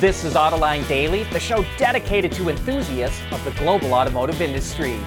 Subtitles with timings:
[0.00, 4.98] This is Autoline Daily, the show dedicated to enthusiasts of the global automotive industry.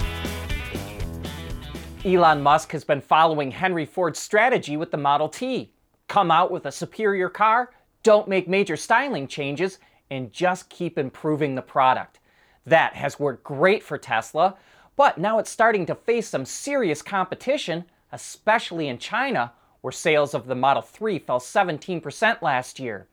[2.05, 5.73] Elon Musk has been following Henry Ford's strategy with the Model T.
[6.07, 7.71] Come out with a superior car,
[8.01, 9.77] don't make major styling changes,
[10.09, 12.21] and just keep improving the product.
[12.65, 14.55] That has worked great for Tesla,
[14.95, 17.83] but now it's starting to face some serious competition,
[18.13, 23.07] especially in China, where sales of the Model 3 fell 17% last year.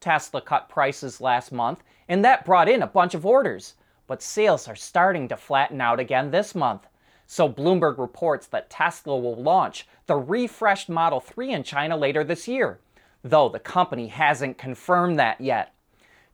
[0.00, 3.74] Tesla cut prices last month, and that brought in a bunch of orders.
[4.06, 6.86] But sales are starting to flatten out again this month.
[7.26, 12.48] So Bloomberg reports that Tesla will launch the refreshed Model 3 in China later this
[12.48, 12.80] year,
[13.22, 15.74] though the company hasn't confirmed that yet.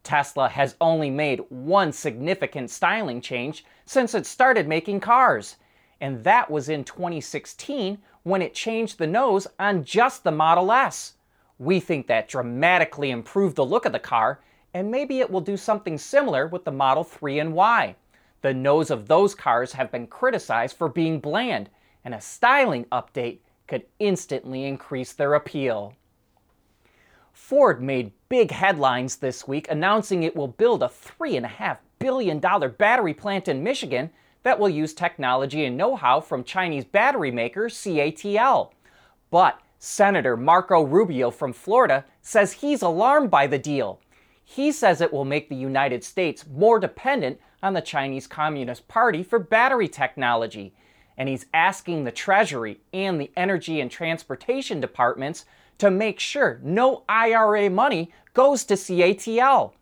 [0.05, 5.57] Tesla has only made one significant styling change since it started making cars,
[6.01, 11.15] and that was in 2016 when it changed the nose on just the Model S.
[11.65, 14.41] We think that dramatically improved the look of the car,
[14.75, 17.97] and maybe it will do something similar with the Model 3 and Y.
[18.43, 21.71] The nose of those cars have been criticized for being bland,
[22.05, 25.95] and a styling update could instantly increase their appeal.
[27.33, 33.49] Ford made big headlines this week announcing it will build a $3.5 billion battery plant
[33.49, 34.11] in Michigan
[34.43, 38.73] that will use technology and know how from Chinese battery maker CATL.
[39.31, 44.01] But Senator Marco Rubio from Florida says he's alarmed by the deal.
[44.43, 49.23] He says it will make the United States more dependent on the Chinese Communist Party
[49.23, 50.75] for battery technology,
[51.19, 55.45] and he's asking the Treasury and the Energy and Transportation departments
[55.77, 59.75] to make sure no IRA money goes to CATL.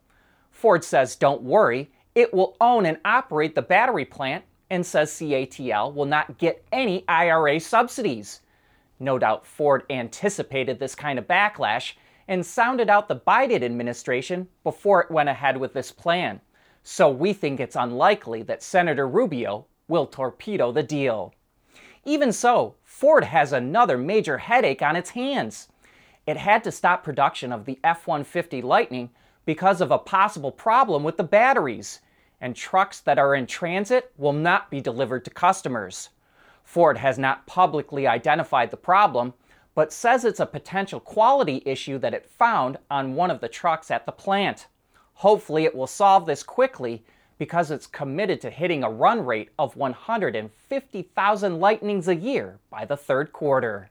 [0.51, 5.95] Ford says don't worry, it will own and operate the battery plant and says CATL
[5.95, 8.41] will not get any IRA subsidies.
[9.03, 11.95] No doubt Ford anticipated this kind of backlash
[12.29, 16.41] and sounded out the Biden administration before it went ahead with this plan.
[16.85, 21.35] So we think it's unlikely that Senator Rubio will torpedo the deal.
[22.05, 25.67] Even so, Ford has another major headache on its hands.
[26.25, 29.11] It had to stop production of the F 150 Lightning
[29.45, 32.03] because of a possible problem with the batteries,
[32.41, 36.11] and trucks that are in transit will not be delivered to customers.
[36.65, 39.35] Ford has not publicly identified the problem,
[39.75, 43.91] but says it's a potential quality issue that it found on one of the trucks
[43.91, 44.67] at the plant.
[45.15, 47.05] Hopefully, it will solve this quickly
[47.39, 52.97] because it's committed to hitting a run rate of 150,000 lightnings a year by the
[52.97, 53.91] third quarter.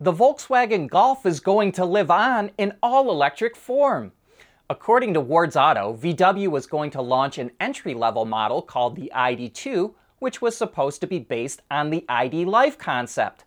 [0.00, 4.12] The Volkswagen Golf is going to live on in all electric form.
[4.70, 9.10] According to Ward's Auto, VW was going to launch an entry level model called the
[9.12, 13.44] ID2, which was supposed to be based on the ID Life concept.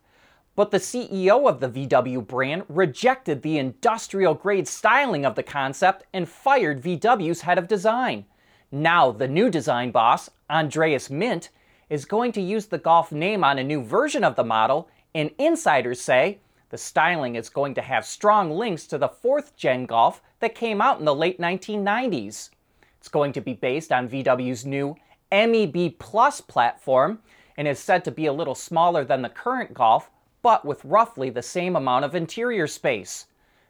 [0.54, 6.04] But the CEO of the VW brand rejected the industrial grade styling of the concept
[6.12, 8.26] and fired VW's head of design.
[8.70, 11.48] Now, the new design boss, Andreas Mindt,
[11.88, 15.30] is going to use the Golf name on a new version of the model, and
[15.38, 16.38] insiders say
[16.70, 20.80] the styling is going to have strong links to the fourth gen Golf that came
[20.80, 22.50] out in the late 1990s.
[22.98, 24.96] It's going to be based on VW's new
[25.30, 27.18] MEB Plus platform
[27.56, 30.10] and is said to be a little smaller than the current Golf,
[30.40, 33.26] but with roughly the same amount of interior space.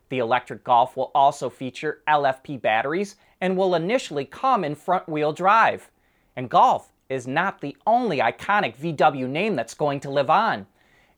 [0.09, 5.33] The electric Golf will also feature LFP batteries and will initially come in front wheel
[5.33, 5.91] drive.
[6.37, 10.67] And Golf is not the only iconic VW name that's going to live on.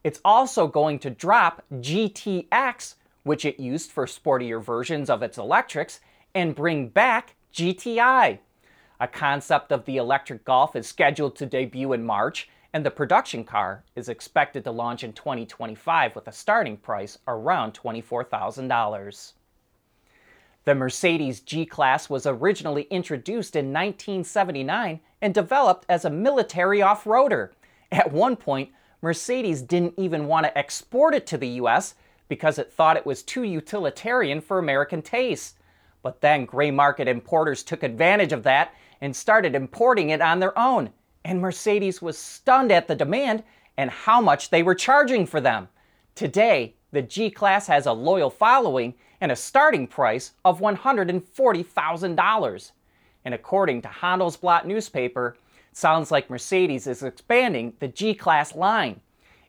[0.04, 6.00] It's also going to drop GTX, which it used for sportier versions of its electrics,
[6.34, 8.38] and bring back GTI.
[9.00, 13.44] A concept of the electric Golf is scheduled to debut in March, and the production
[13.44, 19.32] car is expected to launch in 2025 with a starting price around $24,000.
[20.64, 27.04] The Mercedes G Class was originally introduced in 1979 and developed as a military off
[27.04, 27.50] roader.
[27.92, 28.70] At one point,
[29.04, 31.94] Mercedes didn't even want to export it to the US
[32.26, 35.54] because it thought it was too utilitarian for American tastes.
[36.02, 40.58] But then gray market importers took advantage of that and started importing it on their
[40.58, 40.90] own
[41.24, 43.42] and Mercedes was stunned at the demand
[43.76, 45.68] and how much they were charging for them.
[46.14, 52.72] Today, the G Class has a loyal following and a starting price of $140,000.
[53.24, 55.36] And according to Handelsblatt newspaper,
[55.76, 59.00] sounds like Mercedes is expanding the G Class line.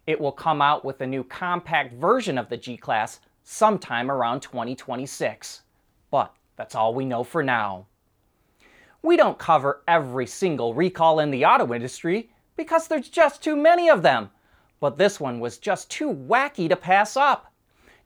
[0.07, 4.41] It will come out with a new compact version of the G Class sometime around
[4.41, 5.61] 2026.
[6.11, 7.85] But that's all we know for now.
[9.01, 13.89] We don't cover every single recall in the auto industry because there's just too many
[13.89, 14.31] of them.
[14.79, 17.51] But this one was just too wacky to pass up.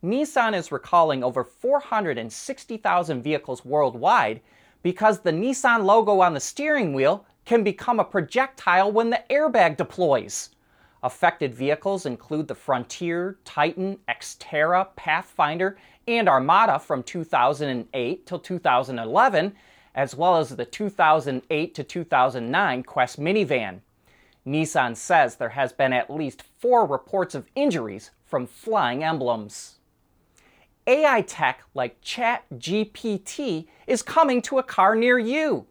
[0.03, 4.41] Nissan is recalling over 460,000 vehicles worldwide
[4.83, 9.75] because the Nissan logo on the steering wheel can become a projectile when the airbag
[9.75, 10.51] deploys.
[11.01, 15.75] Affected vehicles include the Frontier, Titan, Xterra, Pathfinder,
[16.07, 19.55] and Armada from 2008 till 2011,
[19.95, 23.79] as well as the 2008 to 2009 Quest minivan.
[24.45, 29.79] Nissan says there has been at least four reports of injuries from flying emblems.
[30.85, 35.65] AI tech like ChatGPT is coming to a car near you.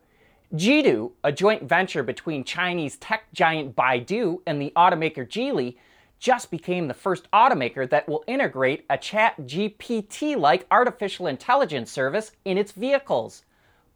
[0.55, 5.77] Jidu, a joint venture between Chinese tech giant Baidu and the automaker Geely,
[6.19, 12.59] just became the first automaker that will integrate a ChatGPT like artificial intelligence service in
[12.59, 13.45] its vehicles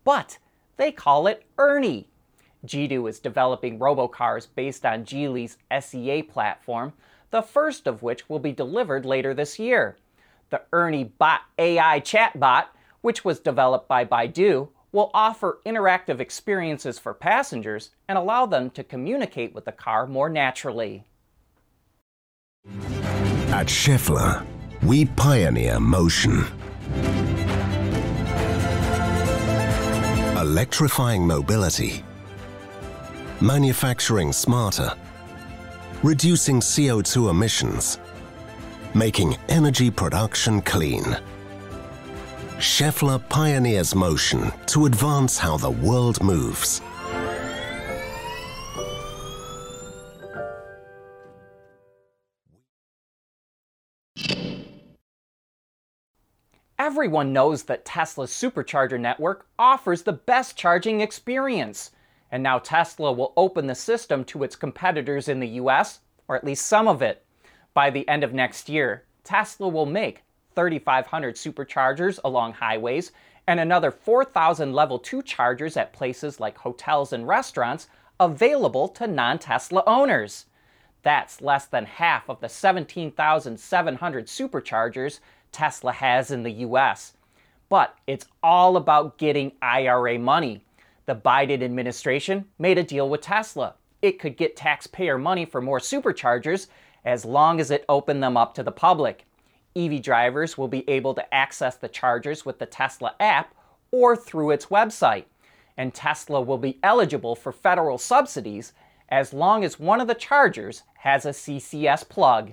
[0.04, 0.38] but
[0.76, 2.08] they call it Ernie.
[2.66, 6.93] Jidu is developing robocars based on Geely's SEA platform,
[7.31, 9.96] the first of which will be delivered later this year.
[10.50, 12.66] The Ernie Bot AI chatbot,
[13.00, 18.85] which was developed by Baidu, will offer interactive experiences for passengers and allow them to
[18.85, 21.05] communicate with the car more naturally.
[23.49, 24.47] At Schaeffler,
[24.83, 26.44] we pioneer motion
[30.43, 32.03] electrifying mobility,
[33.41, 34.93] manufacturing smarter,
[36.03, 37.99] reducing CO2 emissions,
[38.93, 41.17] making energy production clean.
[42.62, 46.81] Schaeffler pioneers motion to advance how the world moves.
[56.79, 61.91] Everyone knows that Tesla's supercharger network offers the best charging experience.
[62.31, 65.99] And now Tesla will open the system to its competitors in the US,
[66.29, 67.26] or at least some of it.
[67.75, 70.23] By the end of next year, Tesla will make
[70.54, 73.12] 3,500 superchargers along highways
[73.46, 77.88] and another 4,000 level 2 chargers at places like hotels and restaurants
[78.20, 80.46] available to non Tesla owners.
[81.02, 85.19] That's less than half of the 17,700 superchargers
[85.50, 87.14] Tesla has in the US.
[87.69, 90.64] But it's all about getting IRA money.
[91.06, 93.75] The Biden administration made a deal with Tesla.
[94.00, 96.69] It could get taxpayer money for more superchargers
[97.04, 99.26] as long as it opened them up to the public.
[99.77, 103.55] EV drivers will be able to access the chargers with the Tesla app
[103.91, 105.25] or through its website.
[105.76, 108.73] And Tesla will be eligible for federal subsidies
[109.09, 112.52] as long as one of the chargers has a CCS plug.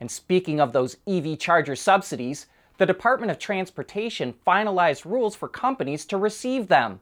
[0.00, 2.46] And speaking of those EV charger subsidies,
[2.78, 7.00] the Department of Transportation finalized rules for companies to receive them.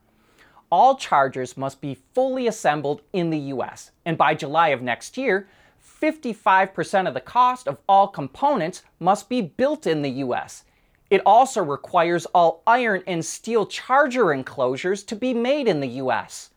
[0.70, 5.48] All chargers must be fully assembled in the US, and by July of next year,
[5.82, 10.64] 55% of the cost of all components must be built in the US.
[11.10, 16.50] It also requires all iron and steel charger enclosures to be made in the US.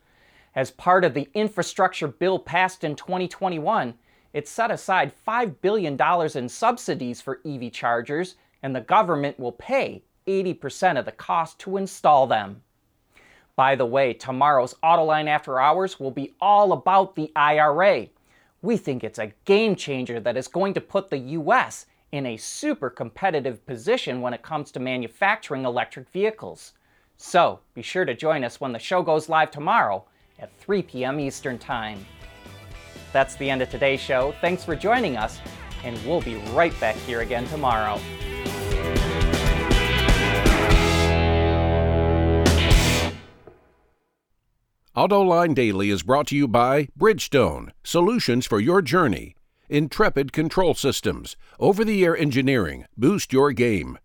[0.56, 3.96] As part of the infrastructure bill passed in 2021,
[4.32, 5.98] it set aside $5 billion
[6.36, 11.78] in subsidies for EV chargers, and the government will pay 80% of the cost to
[11.78, 12.62] install them.
[13.56, 18.08] By the way, tomorrow's Autoline After Hours will be all about the IRA.
[18.66, 22.36] We think it's a game changer that is going to put the US in a
[22.36, 26.74] super competitive position when it comes to manufacturing electric vehicles.
[27.16, 30.04] So be sure to join us when the show goes live tomorrow
[30.40, 31.20] at 3 p.m.
[31.20, 32.04] Eastern Time.
[33.14, 34.34] That's the end of today's show.
[34.42, 35.40] Thanks for joining us,
[35.84, 38.00] and we'll be right back here again tomorrow.
[44.96, 49.36] AutoLine Daily is brought to you by Bridgestone, solutions for your journey.
[49.68, 53.98] Intrepid Control Systems, over the air engineering, boost your game.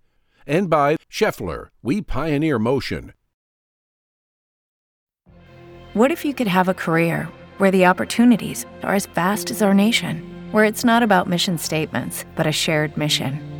[0.48, 3.12] And by Schaeffler, we pioneer motion.
[5.94, 7.28] What if you could have a career
[7.58, 12.24] where the opportunities are as vast as our nation, where it's not about mission statements,
[12.34, 13.59] but a shared mission?